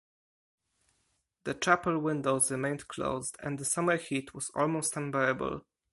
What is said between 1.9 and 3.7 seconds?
windows remained closed and the